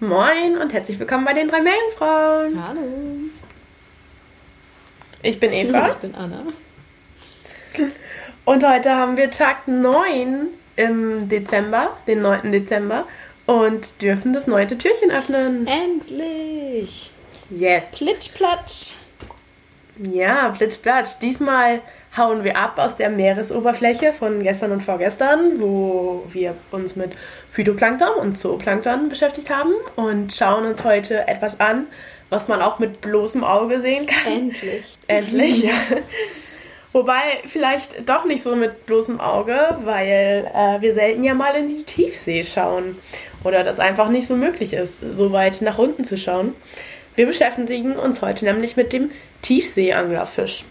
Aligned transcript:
Moin 0.00 0.58
und 0.60 0.72
herzlich 0.72 0.98
willkommen 0.98 1.24
bei 1.24 1.34
den 1.34 1.46
drei 1.46 1.62
Meerjungfrauen. 1.62 2.68
Hallo. 2.68 2.82
Ich 5.22 5.38
bin 5.38 5.52
Eva. 5.52 5.88
Ich 5.88 5.94
bin 5.94 6.14
Anna. 6.16 6.42
Und 8.44 8.68
heute 8.68 8.92
haben 8.92 9.16
wir 9.16 9.30
Tag 9.30 9.68
9 9.68 10.48
im 10.74 11.28
Dezember, 11.28 11.96
den 12.08 12.22
9. 12.22 12.50
Dezember, 12.50 13.06
und 13.46 14.02
dürfen 14.02 14.32
das 14.32 14.48
neunte 14.48 14.76
Türchen 14.76 15.12
öffnen. 15.12 15.64
Endlich. 15.68 17.12
Yes. 17.50 17.84
Plitschplatsch. 17.92 18.94
Ja, 19.96 20.48
plitschplatsch. 20.48 21.20
Diesmal 21.22 21.80
hauen 22.16 22.42
wir 22.42 22.56
ab 22.56 22.80
aus 22.80 22.96
der 22.96 23.10
Meeresoberfläche 23.10 24.12
von 24.12 24.42
gestern 24.42 24.72
und 24.72 24.82
vorgestern, 24.82 25.60
wo 25.60 26.24
wir 26.30 26.56
uns 26.72 26.96
mit 26.96 27.12
Phytoplankton 27.54 28.16
und 28.16 28.36
Zooplankton 28.36 29.08
beschäftigt 29.08 29.48
haben 29.48 29.70
und 29.94 30.34
schauen 30.34 30.66
uns 30.66 30.82
heute 30.82 31.28
etwas 31.28 31.60
an, 31.60 31.86
was 32.28 32.48
man 32.48 32.60
auch 32.60 32.80
mit 32.80 33.00
bloßem 33.00 33.44
Auge 33.44 33.80
sehen 33.80 34.06
kann. 34.06 34.32
Endlich. 34.32 34.98
Endlich, 35.06 35.62
ja. 35.62 35.74
Wobei 36.92 37.20
vielleicht 37.44 38.08
doch 38.08 38.24
nicht 38.24 38.42
so 38.42 38.56
mit 38.56 38.86
bloßem 38.86 39.20
Auge, 39.20 39.56
weil 39.84 40.50
äh, 40.52 40.80
wir 40.80 40.94
selten 40.94 41.22
ja 41.22 41.34
mal 41.34 41.54
in 41.54 41.68
die 41.68 41.84
Tiefsee 41.84 42.42
schauen. 42.42 42.96
Oder 43.44 43.62
das 43.62 43.78
einfach 43.78 44.08
nicht 44.08 44.26
so 44.26 44.34
möglich 44.34 44.72
ist, 44.72 44.94
so 45.16 45.30
weit 45.30 45.62
nach 45.62 45.78
unten 45.78 46.04
zu 46.04 46.18
schauen. 46.18 46.56
Wir 47.14 47.26
beschäftigen 47.26 47.94
uns 47.94 48.20
heute 48.20 48.44
nämlich 48.46 48.76
mit 48.76 48.92
dem 48.92 49.12
Tiefseeanglerfisch. 49.42 50.64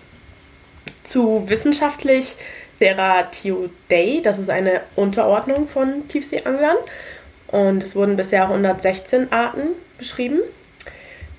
Zu 1.05 1.45
wissenschaftlich 1.48 2.35
Ceratioidae, 2.80 4.22
das 4.22 4.40
ist 4.40 4.50
eine 4.50 4.82
Unterordnung 4.95 5.68
von 5.68 6.08
Tiefseeanglern. 6.08 6.77
Und 7.48 7.84
es 7.84 7.96
wurden 7.96 8.16
bisher 8.16 8.44
116 8.44 9.32
Arten 9.32 9.70
beschrieben. 9.98 10.40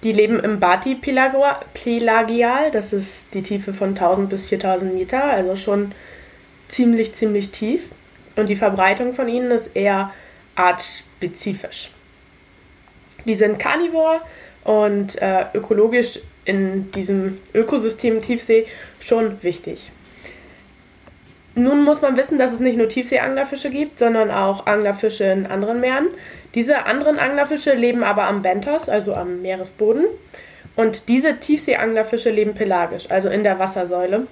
Die 0.05 0.13
leben 0.13 0.39
im 0.39 0.61
Bati 0.61 0.95
Pelagial, 0.95 2.71
das 2.71 2.93
ist 2.93 3.27
die 3.33 3.43
Tiefe 3.43 3.73
von 3.73 3.91
1000 3.91 4.29
bis 4.29 4.47
4000 4.47 4.95
Meter, 4.95 5.25
also 5.25 5.57
schon 5.57 5.93
ziemlich, 6.69 7.15
ziemlich 7.15 7.51
tief. 7.51 7.89
Und 8.37 8.48
die 8.48 8.57
Verbreitung 8.57 9.15
von 9.15 9.29
ihnen 9.29 9.51
ist 9.51 9.75
eher 9.75 10.13
artspezifisch. 10.57 11.91
Die 13.25 13.35
sind 13.35 13.59
karnivor 13.59 14.21
und 14.65 15.21
äh, 15.23 15.47
ökologisch 15.55 16.21
in 16.45 16.91
diesem 16.93 17.39
Ökosystem 17.55 18.21
Tiefsee 18.21 18.67
schon 19.01 19.43
wichtig. 19.43 19.91
Nun 21.55 21.85
muss 21.85 22.03
man 22.03 22.17
wissen, 22.17 22.39
dass 22.39 22.53
es 22.53 22.61
nicht 22.61 22.77
nur 22.77 22.89
Tiefseeanglerfische 22.89 23.71
gibt, 23.71 23.99
sondern 23.99 24.31
auch 24.31 24.67
Anglerfische 24.67 25.25
in 25.25 25.47
anderen 25.47 25.81
Meeren. 25.81 26.09
Diese 26.55 26.87
anderen 26.87 27.19
Anglerfische 27.19 27.75
leben 27.75 28.03
aber 28.03 28.25
am 28.25 28.43
Bentos, 28.43 28.89
also 28.89 29.15
am 29.15 29.43
Meeresboden. 29.43 30.05
Und 30.77 31.09
diese 31.09 31.39
Tiefseeanglerfische 31.39 32.31
leben 32.31 32.55
pelagisch, 32.55 33.09
also 33.09 33.29
in 33.29 33.45
der 33.45 33.61
Wassersäule. 33.61 34.27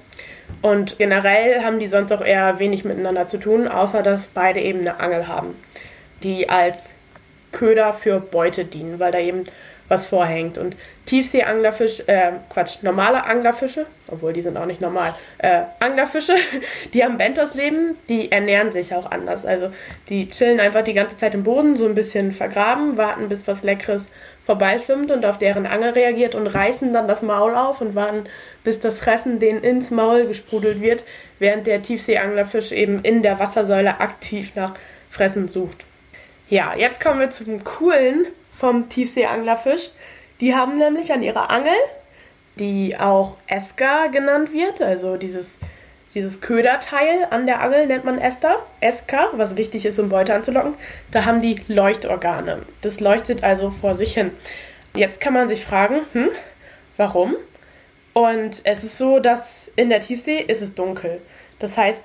Und 0.60 0.98
generell 0.98 1.62
haben 1.62 1.78
die 1.78 1.88
sonst 1.88 2.12
auch 2.12 2.24
eher 2.24 2.58
wenig 2.58 2.84
miteinander 2.84 3.28
zu 3.28 3.38
tun, 3.38 3.68
außer 3.68 4.02
dass 4.02 4.26
beide 4.26 4.60
eben 4.60 4.80
eine 4.80 4.98
Angel 4.98 5.28
haben, 5.28 5.56
die 6.24 6.48
als 6.48 6.90
Köder 7.52 7.92
für 7.92 8.18
Beute 8.18 8.64
dienen, 8.64 8.98
weil 8.98 9.12
da 9.12 9.18
eben 9.18 9.44
was 9.88 10.06
vorhängt. 10.06 10.58
Und 10.58 10.76
Tiefseeanglerfisch, 11.06 12.04
äh, 12.06 12.32
Quatsch, 12.48 12.82
normale 12.82 13.24
Anglerfische, 13.24 13.86
obwohl 14.08 14.32
die 14.32 14.42
sind 14.42 14.56
auch 14.56 14.66
nicht 14.66 14.80
normal, 14.80 15.14
äh, 15.38 15.62
Anglerfische, 15.80 16.34
die 16.94 17.02
am 17.04 17.18
Bentos 17.18 17.54
leben, 17.54 17.96
die 18.08 18.30
ernähren 18.30 18.72
sich 18.72 18.94
auch 18.94 19.10
anders. 19.10 19.44
Also 19.44 19.70
die 20.08 20.28
chillen 20.28 20.60
einfach 20.60 20.82
die 20.82 20.94
ganze 20.94 21.16
Zeit 21.16 21.34
im 21.34 21.42
Boden, 21.42 21.76
so 21.76 21.86
ein 21.86 21.94
bisschen 21.94 22.32
vergraben, 22.32 22.96
warten, 22.96 23.28
bis 23.28 23.46
was 23.46 23.62
Leckeres 23.62 24.06
vorbeischwimmt 24.44 25.10
und 25.10 25.24
auf 25.24 25.38
deren 25.38 25.66
Angel 25.66 25.90
reagiert 25.90 26.34
und 26.34 26.46
reißen 26.46 26.92
dann 26.92 27.06
das 27.06 27.22
Maul 27.22 27.54
auf 27.54 27.80
und 27.80 27.94
warten, 27.94 28.24
bis 28.64 28.80
das 28.80 28.98
Fressen 28.98 29.38
denen 29.38 29.62
ins 29.62 29.90
Maul 29.90 30.26
gesprudelt 30.26 30.80
wird, 30.80 31.04
während 31.38 31.66
der 31.66 31.82
Tiefseeanglerfisch 31.82 32.72
eben 32.72 33.00
in 33.00 33.22
der 33.22 33.38
Wassersäule 33.38 34.00
aktiv 34.00 34.52
nach 34.54 34.74
Fressen 35.10 35.48
sucht. 35.48 35.84
Ja, 36.48 36.74
jetzt 36.76 37.00
kommen 37.00 37.20
wir 37.20 37.30
zum 37.30 37.64
coolen 37.64 38.26
vom 38.62 38.88
Tiefseeanglerfisch. 38.88 39.90
Die 40.40 40.54
haben 40.54 40.78
nämlich 40.78 41.12
an 41.12 41.24
ihrer 41.24 41.50
Angel, 41.50 41.74
die 42.60 42.96
auch 42.96 43.36
Eska 43.48 44.06
genannt 44.06 44.52
wird, 44.52 44.80
also 44.80 45.16
dieses, 45.16 45.58
dieses 46.14 46.40
Köderteil 46.40 47.26
an 47.30 47.46
der 47.46 47.60
Angel 47.60 47.88
nennt 47.88 48.04
man 48.04 48.18
Ester, 48.18 48.64
Eska, 48.78 49.30
was 49.32 49.56
wichtig 49.56 49.84
ist, 49.84 49.98
um 49.98 50.08
Beute 50.08 50.32
anzulocken. 50.32 50.76
Da 51.10 51.24
haben 51.24 51.40
die 51.40 51.56
Leuchtorgane. 51.66 52.62
Das 52.82 53.00
leuchtet 53.00 53.42
also 53.42 53.70
vor 53.70 53.96
sich 53.96 54.14
hin. 54.14 54.30
Jetzt 54.94 55.20
kann 55.20 55.32
man 55.32 55.48
sich 55.48 55.64
fragen, 55.64 56.02
hm, 56.12 56.28
warum? 56.96 57.34
Und 58.12 58.60
es 58.62 58.84
ist 58.84 58.96
so, 58.96 59.18
dass 59.18 59.72
in 59.74 59.88
der 59.88 59.98
Tiefsee 59.98 60.38
ist 60.38 60.62
es 60.62 60.76
dunkel. 60.76 61.20
Das 61.58 61.76
heißt, 61.76 62.00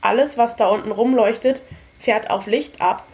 alles, 0.00 0.36
was 0.36 0.56
da 0.56 0.66
unten 0.66 0.90
rumleuchtet, 0.90 1.62
fährt 2.00 2.30
auf 2.30 2.48
Licht 2.48 2.80
ab 2.80 3.06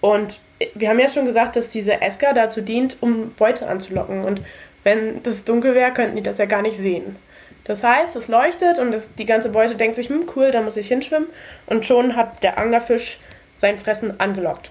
und 0.00 0.40
wir 0.74 0.88
haben 0.88 0.98
ja 0.98 1.08
schon 1.08 1.24
gesagt, 1.24 1.56
dass 1.56 1.68
diese 1.68 2.00
Esker 2.00 2.32
dazu 2.34 2.60
dient, 2.60 2.96
um 3.00 3.32
Beute 3.34 3.68
anzulocken. 3.68 4.24
Und 4.24 4.40
wenn 4.84 5.22
das 5.22 5.44
dunkel 5.44 5.74
wäre, 5.74 5.92
könnten 5.92 6.16
die 6.16 6.22
das 6.22 6.38
ja 6.38 6.46
gar 6.46 6.62
nicht 6.62 6.76
sehen. 6.76 7.16
Das 7.64 7.84
heißt, 7.84 8.16
es 8.16 8.28
leuchtet 8.28 8.78
und 8.78 8.92
das, 8.92 9.14
die 9.14 9.26
ganze 9.26 9.50
Beute 9.50 9.74
denkt 9.74 9.96
sich, 9.96 10.08
hm, 10.08 10.24
cool, 10.34 10.50
da 10.50 10.62
muss 10.62 10.76
ich 10.76 10.88
hinschwimmen. 10.88 11.28
Und 11.66 11.84
schon 11.84 12.16
hat 12.16 12.42
der 12.42 12.58
Anglerfisch 12.58 13.18
sein 13.56 13.78
Fressen 13.78 14.18
angelockt. 14.18 14.70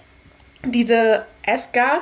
Diese 0.66 1.26
Esker 1.44 2.02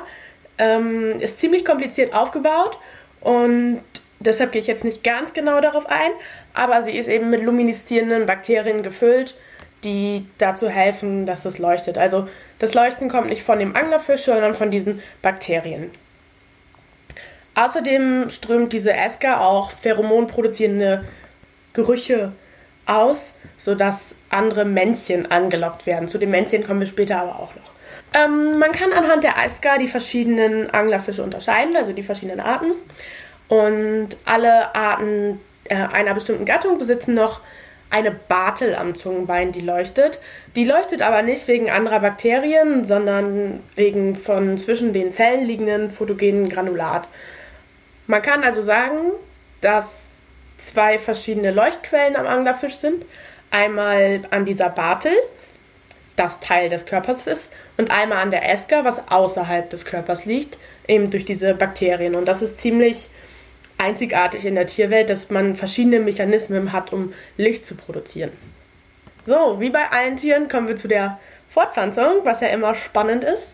ähm, 0.58 1.20
ist 1.20 1.38
ziemlich 1.38 1.64
kompliziert 1.64 2.14
aufgebaut 2.14 2.78
und 3.20 3.80
deshalb 4.20 4.52
gehe 4.52 4.60
ich 4.60 4.66
jetzt 4.66 4.84
nicht 4.84 5.04
ganz 5.04 5.34
genau 5.34 5.60
darauf 5.60 5.86
ein, 5.86 6.12
aber 6.54 6.82
sie 6.82 6.92
ist 6.92 7.08
eben 7.08 7.28
mit 7.28 7.42
lumineszierenden 7.42 8.24
Bakterien 8.24 8.82
gefüllt, 8.82 9.34
die 9.84 10.26
dazu 10.38 10.70
helfen, 10.70 11.26
dass 11.26 11.44
es 11.44 11.58
leuchtet. 11.58 11.98
Also 11.98 12.28
das 12.58 12.74
Leuchten 12.74 13.08
kommt 13.08 13.28
nicht 13.28 13.42
von 13.42 13.58
dem 13.58 13.76
Anglerfisch, 13.76 14.22
sondern 14.22 14.54
von 14.54 14.70
diesen 14.70 15.02
Bakterien. 15.22 15.90
Außerdem 17.54 18.28
strömt 18.28 18.72
diese 18.72 18.92
Esker 18.92 19.40
auch 19.40 19.70
pheromonproduzierende 19.70 21.04
Gerüche 21.72 22.32
aus, 22.84 23.32
sodass 23.56 24.14
andere 24.30 24.64
Männchen 24.64 25.30
angelockt 25.30 25.86
werden. 25.86 26.08
Zu 26.08 26.18
den 26.18 26.30
Männchen 26.30 26.66
kommen 26.66 26.80
wir 26.80 26.86
später 26.86 27.18
aber 27.18 27.36
auch 27.40 27.54
noch. 27.54 27.70
Ähm, 28.14 28.58
man 28.58 28.72
kann 28.72 28.92
anhand 28.92 29.24
der 29.24 29.34
Esker 29.42 29.78
die 29.78 29.88
verschiedenen 29.88 30.70
Anglerfische 30.70 31.22
unterscheiden, 31.22 31.76
also 31.76 31.92
die 31.92 32.02
verschiedenen 32.02 32.40
Arten. 32.40 32.72
Und 33.48 34.16
alle 34.24 34.74
Arten 34.74 35.40
äh, 35.64 35.76
einer 35.76 36.14
bestimmten 36.14 36.44
Gattung 36.44 36.78
besitzen 36.78 37.14
noch 37.14 37.40
eine 37.90 38.10
Bartel 38.10 38.74
am 38.74 38.94
Zungenbein, 38.94 39.52
die 39.52 39.60
leuchtet. 39.60 40.20
Die 40.54 40.64
leuchtet 40.64 41.02
aber 41.02 41.22
nicht 41.22 41.46
wegen 41.48 41.70
anderer 41.70 42.00
Bakterien, 42.00 42.84
sondern 42.84 43.62
wegen 43.76 44.16
von 44.16 44.58
zwischen 44.58 44.92
den 44.92 45.12
Zellen 45.12 45.44
liegenden 45.44 45.90
photogenen 45.90 46.48
Granulat. 46.48 47.08
Man 48.06 48.22
kann 48.22 48.44
also 48.44 48.62
sagen, 48.62 49.12
dass 49.60 50.06
zwei 50.58 50.98
verschiedene 50.98 51.50
Leuchtquellen 51.50 52.16
am 52.16 52.26
Anglerfisch 52.26 52.78
sind. 52.78 53.04
Einmal 53.50 54.22
an 54.30 54.44
dieser 54.44 54.68
Bartel, 54.68 55.12
das 56.16 56.40
Teil 56.40 56.68
des 56.68 56.86
Körpers 56.86 57.26
ist, 57.26 57.52
und 57.76 57.90
einmal 57.90 58.18
an 58.18 58.30
der 58.30 58.50
Esker, 58.50 58.84
was 58.84 59.08
außerhalb 59.08 59.68
des 59.70 59.84
Körpers 59.84 60.24
liegt, 60.24 60.58
eben 60.88 61.10
durch 61.10 61.24
diese 61.24 61.54
Bakterien. 61.54 62.14
Und 62.14 62.26
das 62.26 62.42
ist 62.42 62.58
ziemlich 62.58 63.08
einzigartig 63.78 64.44
in 64.44 64.54
der 64.54 64.66
Tierwelt, 64.66 65.10
dass 65.10 65.30
man 65.30 65.56
verschiedene 65.56 66.00
Mechanismen 66.00 66.72
hat, 66.72 66.92
um 66.92 67.12
Licht 67.36 67.66
zu 67.66 67.74
produzieren. 67.74 68.30
So, 69.26 69.60
wie 69.60 69.70
bei 69.70 69.90
allen 69.90 70.16
Tieren 70.16 70.48
kommen 70.48 70.68
wir 70.68 70.76
zu 70.76 70.88
der 70.88 71.18
Fortpflanzung, 71.48 72.24
was 72.24 72.40
ja 72.40 72.48
immer 72.48 72.74
spannend 72.74 73.24
ist. 73.24 73.48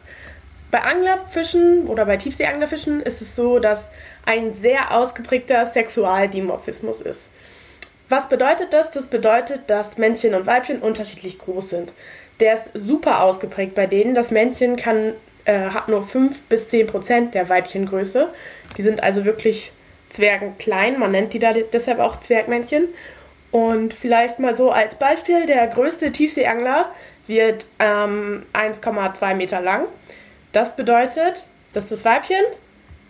Bei 0.71 0.83
Anglerfischen 0.83 1.87
oder 1.87 2.07
bei 2.07 2.17
Tiefseeanglerfischen 2.17 3.03
ist 3.03 3.21
es 3.21 3.37
so, 3.37 3.59
dass 3.59 3.91
ein 4.25 4.55
sehr 4.55 4.97
ausgeprägter 4.97 5.67
Sexualdimorphismus 5.67 7.03
ist. 7.03 7.31
Was 8.09 8.29
bedeutet 8.29 8.73
das? 8.73 8.91
Das 8.91 9.07
bedeutet, 9.07 9.63
dass 9.69 9.99
Männchen 9.99 10.35
und 10.35 10.47
Weibchen 10.47 10.81
unterschiedlich 10.81 11.39
groß 11.39 11.71
sind. 11.71 11.93
Der 12.41 12.55
ist 12.55 12.71
super 12.75 13.23
ausgeprägt 13.23 13.75
bei 13.75 13.87
denen. 13.87 14.15
Das 14.15 14.31
Männchen 14.31 14.77
kann, 14.77 15.15
äh, 15.45 15.71
hat 15.71 15.89
nur 15.89 16.03
5 16.03 16.43
bis 16.43 16.69
10 16.69 16.87
Prozent 16.87 17.35
der 17.35 17.49
Weibchengröße. 17.49 18.29
Die 18.77 18.83
sind 18.83 19.03
also 19.03 19.25
wirklich 19.25 19.73
Zwergen 20.13 20.59
klein. 20.59 20.99
Man 20.99 21.11
nennt 21.11 21.33
die 21.33 21.39
da 21.39 21.53
deshalb 21.53 21.99
auch 21.99 22.21
Zwergmännchen. 22.21 22.89
Und 23.51 23.95
vielleicht 23.95 24.39
mal 24.39 24.57
so 24.57 24.71
als 24.71 24.95
Beispiel: 24.95 25.47
der 25.47 25.67
größte 25.67 26.13
Tiefseeangler 26.13 26.91
wird 27.27 27.67
ähm, 27.79 28.45
1,2 28.53 29.35
Meter 29.35 29.61
lang. 29.61 29.87
Das 30.53 30.77
bedeutet, 30.77 31.47
dass 31.73 31.89
das 31.89 32.05
Weibchen 32.05 32.45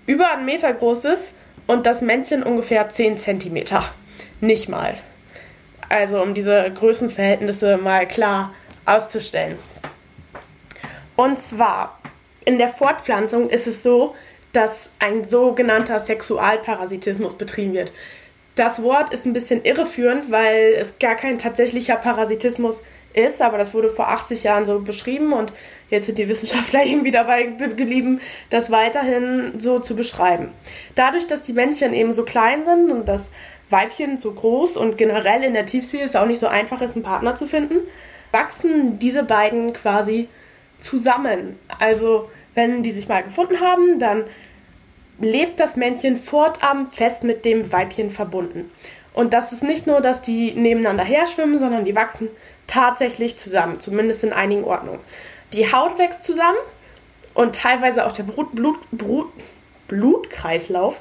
über 0.06 0.30
einen 0.30 0.44
Meter 0.44 0.72
groß 0.72 1.04
ist 1.06 1.32
und 1.66 1.86
das 1.86 2.00
Männchen 2.00 2.42
ungefähr 2.42 2.88
10 2.88 3.18
Zentimeter. 3.18 3.84
Nicht 4.40 4.68
mal. 4.68 4.94
Also, 5.88 6.22
um 6.22 6.34
diese 6.34 6.70
Größenverhältnisse 6.70 7.76
mal 7.76 8.06
klar 8.06 8.54
auszustellen. 8.86 9.58
Und 11.16 11.38
zwar 11.38 11.98
in 12.44 12.58
der 12.58 12.68
Fortpflanzung 12.68 13.50
ist 13.50 13.66
es 13.66 13.82
so, 13.82 14.16
dass 14.52 14.90
ein 14.98 15.24
sogenannter 15.24 15.98
Sexualparasitismus 15.98 17.34
betrieben 17.34 17.72
wird. 17.72 17.92
Das 18.54 18.82
Wort 18.82 19.12
ist 19.12 19.24
ein 19.24 19.32
bisschen 19.32 19.64
irreführend, 19.64 20.30
weil 20.30 20.74
es 20.78 20.98
gar 20.98 21.14
kein 21.14 21.38
tatsächlicher 21.38 21.96
Parasitismus 21.96 22.82
ist, 23.14 23.40
aber 23.40 23.58
das 23.58 23.74
wurde 23.74 23.90
vor 23.90 24.08
80 24.08 24.42
Jahren 24.42 24.64
so 24.64 24.80
beschrieben 24.80 25.32
und 25.32 25.52
jetzt 25.90 26.06
sind 26.06 26.18
die 26.18 26.28
Wissenschaftler 26.28 26.82
irgendwie 26.84 27.10
dabei 27.10 27.44
geblieben, 27.44 28.20
das 28.50 28.70
weiterhin 28.70 29.58
so 29.58 29.78
zu 29.78 29.96
beschreiben. 29.96 30.48
Dadurch, 30.94 31.26
dass 31.26 31.42
die 31.42 31.52
Männchen 31.52 31.94
eben 31.94 32.12
so 32.12 32.24
klein 32.24 32.64
sind 32.64 32.90
und 32.90 33.08
das 33.08 33.30
Weibchen 33.70 34.18
so 34.18 34.32
groß 34.32 34.76
und 34.76 34.98
generell 34.98 35.42
in 35.42 35.54
der 35.54 35.66
Tiefsee 35.66 36.02
es 36.02 36.14
auch 36.14 36.26
nicht 36.26 36.40
so 36.40 36.46
einfach 36.46 36.82
ist, 36.82 36.94
einen 36.94 37.04
Partner 37.04 37.34
zu 37.34 37.46
finden, 37.46 37.76
wachsen 38.30 38.98
diese 38.98 39.22
beiden 39.22 39.72
quasi 39.72 40.28
zusammen. 40.78 41.58
Also 41.78 42.28
wenn 42.54 42.82
die 42.82 42.92
sich 42.92 43.08
mal 43.08 43.22
gefunden 43.22 43.60
haben, 43.60 43.98
dann 43.98 44.24
lebt 45.20 45.60
das 45.60 45.76
Männchen 45.76 46.16
fortan 46.16 46.86
fest 46.88 47.24
mit 47.24 47.44
dem 47.44 47.72
Weibchen 47.72 48.10
verbunden. 48.10 48.70
Und 49.14 49.34
das 49.34 49.52
ist 49.52 49.62
nicht 49.62 49.86
nur, 49.86 50.00
dass 50.00 50.22
die 50.22 50.52
nebeneinander 50.52 51.04
her 51.04 51.26
schwimmen, 51.26 51.58
sondern 51.58 51.84
die 51.84 51.94
wachsen 51.94 52.28
tatsächlich 52.66 53.36
zusammen, 53.36 53.78
zumindest 53.80 54.24
in 54.24 54.32
einigen 54.32 54.64
Ordnungen. 54.64 55.00
Die 55.52 55.70
Haut 55.70 55.98
wächst 55.98 56.24
zusammen 56.24 56.58
und 57.34 57.54
teilweise 57.54 58.06
auch 58.06 58.12
der 58.12 58.22
Brut, 58.22 58.54
Blut, 58.54 58.78
Brut, 58.90 59.30
Blutkreislauf. 59.88 61.00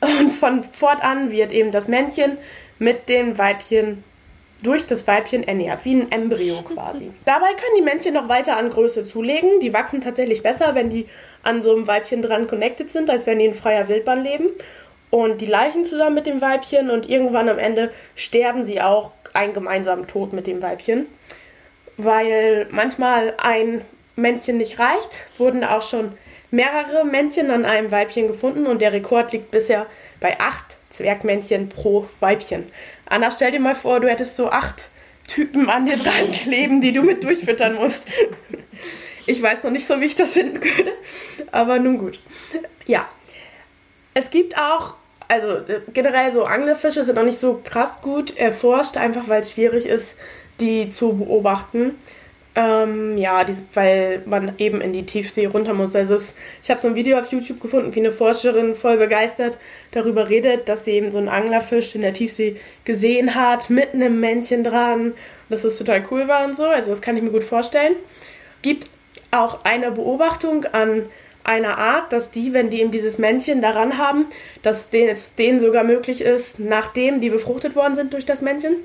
Und 0.00 0.30
von 0.30 0.62
fortan 0.62 1.30
wird 1.30 1.52
eben 1.52 1.72
das 1.72 1.88
Männchen 1.88 2.36
mit 2.78 3.08
dem 3.08 3.38
Weibchen 3.38 4.04
durch 4.62 4.86
das 4.86 5.06
Weibchen 5.06 5.46
ernährt, 5.46 5.84
wie 5.84 5.94
ein 5.94 6.10
Embryo 6.10 6.62
quasi. 6.62 7.10
Dabei 7.24 7.48
können 7.48 7.76
die 7.76 7.82
Männchen 7.82 8.14
noch 8.14 8.28
weiter 8.28 8.56
an 8.56 8.70
Größe 8.70 9.04
zulegen. 9.04 9.60
Die 9.60 9.72
wachsen 9.72 10.00
tatsächlich 10.00 10.42
besser, 10.42 10.74
wenn 10.74 10.90
die 10.90 11.06
an 11.42 11.62
so 11.62 11.74
einem 11.74 11.86
Weibchen 11.86 12.22
dran 12.22 12.48
connected 12.48 12.90
sind, 12.90 13.10
als 13.10 13.26
wenn 13.26 13.38
die 13.38 13.44
in 13.44 13.54
freier 13.54 13.88
Wildbahn 13.88 14.22
leben. 14.22 14.48
Und 15.10 15.40
die 15.40 15.46
Leichen 15.46 15.84
zusammen 15.84 16.14
mit 16.14 16.26
dem 16.26 16.40
Weibchen 16.40 16.90
und 16.90 17.08
irgendwann 17.08 17.48
am 17.48 17.58
Ende 17.58 17.92
sterben 18.16 18.64
sie 18.64 18.80
auch 18.80 19.12
einen 19.34 19.52
gemeinsamen 19.52 20.06
Tod 20.06 20.32
mit 20.32 20.46
dem 20.46 20.62
Weibchen. 20.62 21.06
Weil 21.96 22.66
manchmal 22.70 23.34
ein 23.38 23.82
Männchen 24.16 24.56
nicht 24.56 24.78
reicht, 24.78 25.10
wurden 25.38 25.64
auch 25.64 25.82
schon 25.82 26.12
mehrere 26.50 27.04
Männchen 27.04 27.50
an 27.50 27.64
einem 27.64 27.90
Weibchen 27.90 28.26
gefunden 28.26 28.66
und 28.66 28.80
der 28.80 28.92
Rekord 28.92 29.32
liegt 29.32 29.50
bisher 29.50 29.86
bei 30.20 30.38
acht 30.40 30.76
Zwergmännchen 30.90 31.68
pro 31.68 32.08
Weibchen. 32.20 32.70
Anna, 33.06 33.30
stell 33.30 33.52
dir 33.52 33.60
mal 33.60 33.74
vor, 33.74 34.00
du 34.00 34.08
hättest 34.08 34.36
so 34.36 34.50
acht 34.50 34.88
Typen 35.28 35.68
an 35.68 35.86
dir 35.86 35.96
dran 35.96 36.32
kleben, 36.32 36.80
die 36.80 36.92
du 36.92 37.02
mit 37.02 37.24
durchfüttern 37.24 37.74
musst. 37.74 38.06
Ich 39.26 39.42
weiß 39.42 39.64
noch 39.64 39.72
nicht 39.72 39.86
so, 39.86 40.00
wie 40.00 40.04
ich 40.04 40.14
das 40.14 40.34
finden 40.34 40.62
würde, 40.62 40.92
aber 41.50 41.78
nun 41.78 41.98
gut. 41.98 42.20
Ja. 42.86 43.08
Es 44.14 44.30
gibt 44.30 44.56
auch, 44.56 44.94
also 45.28 45.56
äh, 45.56 45.80
generell 45.92 46.32
so 46.32 46.44
Anglerfische 46.44 47.04
sind 47.04 47.16
noch 47.16 47.24
nicht 47.24 47.38
so 47.38 47.60
krass 47.62 48.00
gut 48.00 48.36
erforscht, 48.36 48.96
einfach 48.96 49.28
weil 49.28 49.40
es 49.40 49.52
schwierig 49.52 49.84
ist, 49.84 50.14
die 50.60 50.88
zu 50.88 51.12
beobachten. 51.12 51.96
Ähm, 52.58 53.18
ja, 53.18 53.44
die, 53.44 53.54
weil 53.74 54.22
man 54.24 54.54
eben 54.56 54.80
in 54.80 54.94
die 54.94 55.04
Tiefsee 55.04 55.44
runter 55.44 55.74
muss. 55.74 55.94
Also 55.94 56.14
es, 56.14 56.34
ich 56.62 56.70
habe 56.70 56.80
so 56.80 56.88
ein 56.88 56.94
Video 56.94 57.18
auf 57.18 57.30
YouTube 57.30 57.60
gefunden, 57.60 57.94
wie 57.94 58.00
eine 58.00 58.10
Forscherin 58.10 58.74
voll 58.74 58.96
begeistert 58.96 59.58
darüber 59.90 60.30
redet, 60.30 60.66
dass 60.66 60.86
sie 60.86 60.92
eben 60.92 61.12
so 61.12 61.18
einen 61.18 61.28
Anglerfisch 61.28 61.94
in 61.94 62.00
der 62.00 62.14
Tiefsee 62.14 62.56
gesehen 62.84 63.34
hat, 63.34 63.68
mit 63.68 63.92
einem 63.92 64.20
Männchen 64.20 64.64
dran. 64.64 65.12
Dass 65.50 65.62
das 65.62 65.76
total 65.76 66.02
cool 66.10 66.28
war 66.28 66.46
und 66.46 66.56
so. 66.56 66.64
Also 66.64 66.88
das 66.88 67.02
kann 67.02 67.16
ich 67.16 67.22
mir 67.22 67.30
gut 67.30 67.44
vorstellen. 67.44 67.94
Gibt 68.62 68.88
auch 69.30 69.64
eine 69.64 69.90
Beobachtung 69.90 70.64
an 70.64 71.02
einer 71.44 71.76
Art, 71.76 72.12
dass 72.12 72.30
die, 72.30 72.54
wenn 72.54 72.70
die 72.70 72.80
eben 72.80 72.90
dieses 72.90 73.18
Männchen 73.18 73.60
daran 73.60 73.98
haben, 73.98 74.26
dass 74.62 74.90
es 74.92 75.34
denen 75.34 75.60
sogar 75.60 75.84
möglich 75.84 76.22
ist, 76.22 76.58
nachdem 76.58 77.20
die 77.20 77.30
befruchtet 77.30 77.76
worden 77.76 77.94
sind 77.94 78.14
durch 78.14 78.26
das 78.26 78.40
Männchen, 78.40 78.76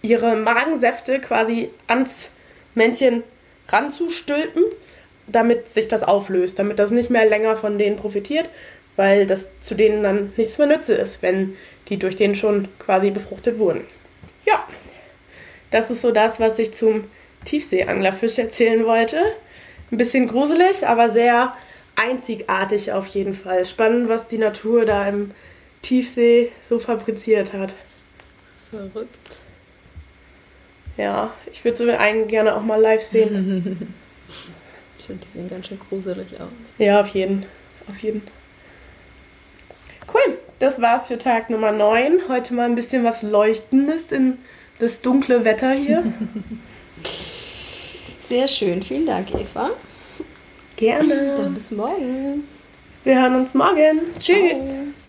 ihre 0.00 0.34
Magensäfte 0.34 1.20
quasi 1.20 1.70
ans 1.86 2.30
Männchen 2.74 3.22
ranzustülpen, 3.68 4.64
damit 5.26 5.68
sich 5.68 5.88
das 5.88 6.02
auflöst, 6.02 6.58
damit 6.58 6.78
das 6.78 6.90
nicht 6.90 7.10
mehr 7.10 7.26
länger 7.26 7.56
von 7.56 7.78
denen 7.78 7.96
profitiert, 7.96 8.50
weil 8.96 9.26
das 9.26 9.46
zu 9.60 9.74
denen 9.74 10.02
dann 10.02 10.32
nichts 10.36 10.58
mehr 10.58 10.66
nütze 10.66 10.94
ist, 10.94 11.22
wenn 11.22 11.56
die 11.88 11.96
durch 11.96 12.16
den 12.16 12.34
schon 12.34 12.68
quasi 12.78 13.10
befruchtet 13.10 13.58
wurden. 13.58 13.82
Ja, 14.44 14.66
das 15.70 15.90
ist 15.90 16.02
so 16.02 16.10
das, 16.10 16.40
was 16.40 16.58
ich 16.58 16.74
zum 16.74 17.04
Tiefseeanglerfisch 17.44 18.38
erzählen 18.38 18.84
wollte. 18.84 19.20
Ein 19.90 19.96
bisschen 19.98 20.28
gruselig, 20.28 20.86
aber 20.86 21.10
sehr 21.10 21.56
einzigartig 21.96 22.92
auf 22.92 23.06
jeden 23.08 23.34
Fall. 23.34 23.66
Spannend, 23.66 24.08
was 24.08 24.26
die 24.26 24.38
Natur 24.38 24.84
da 24.84 25.08
im 25.08 25.32
Tiefsee 25.82 26.52
so 26.66 26.78
fabriziert 26.78 27.52
hat. 27.52 27.74
Verrückt. 28.70 29.40
Ja, 30.96 31.32
ich 31.50 31.64
würde 31.64 31.76
so 31.76 31.90
einen 31.90 32.28
gerne 32.28 32.54
auch 32.54 32.62
mal 32.62 32.80
live 32.80 33.02
sehen. 33.02 33.94
ich 34.98 35.06
finde, 35.06 35.26
die 35.26 35.38
sehen 35.38 35.50
ganz 35.50 35.68
schön 35.68 35.80
gruselig 35.88 36.40
aus. 36.40 36.48
Ja, 36.78 37.00
auf 37.00 37.08
jeden. 37.08 37.46
Auf 37.88 37.98
jeden. 37.98 38.22
Cool, 40.12 40.38
das 40.58 40.80
war's 40.80 41.06
für 41.06 41.18
Tag 41.18 41.48
Nummer 41.48 41.72
9. 41.72 42.28
Heute 42.28 42.54
mal 42.54 42.66
ein 42.66 42.74
bisschen 42.74 43.04
was 43.04 43.22
Leuchtendes 43.22 44.12
in 44.12 44.38
das 44.78 45.00
dunkle 45.00 45.44
Wetter 45.44 45.72
hier. 45.72 46.04
Sehr 48.20 48.48
schön, 48.48 48.82
vielen 48.82 49.06
Dank, 49.06 49.32
Eva. 49.34 49.70
Gerne. 50.76 51.34
Dann 51.36 51.54
bis 51.54 51.70
morgen. 51.70 52.44
Wir 53.04 53.20
hören 53.20 53.36
uns 53.36 53.54
morgen. 53.54 54.00
Tschüss. 54.18 54.58
Ciao. 54.58 54.91